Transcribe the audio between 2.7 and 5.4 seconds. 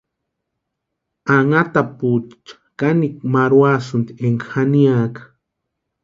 kanikwa marhuakwasïnti énka janiaka.